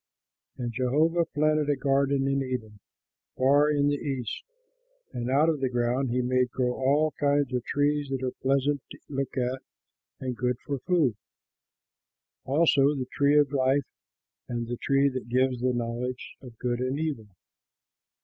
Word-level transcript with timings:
And 0.57 0.71
Jehovah 0.73 1.25
planted 1.27 1.69
a 1.69 1.75
garden 1.75 2.27
in 2.27 2.41
Eden, 2.41 2.79
far 3.37 3.69
in 3.69 3.87
the 3.87 3.97
East; 3.99 4.43
and 5.13 5.29
out 5.29 5.47
of 5.47 5.59
the 5.59 5.69
ground 5.69 6.09
he 6.09 6.23
made 6.23 6.49
grow 6.49 6.73
all 6.73 7.13
kinds 7.19 7.53
of 7.53 7.63
trees 7.65 8.09
that 8.09 8.23
are 8.23 8.31
pleasant 8.41 8.81
to 8.89 8.97
look 9.09 9.37
at 9.37 9.61
and 10.19 10.35
good 10.35 10.57
for 10.65 10.79
food, 10.79 11.13
also 12.45 12.95
the 12.95 13.05
tree 13.11 13.37
of 13.37 13.51
life 13.53 13.85
and 14.49 14.65
the 14.67 14.77
tree 14.77 15.07
that 15.07 15.29
gives 15.29 15.61
the 15.61 15.71
knowledge 15.71 16.33
of 16.41 16.57
good 16.57 16.79
and 16.79 16.97
evil. 16.99 17.27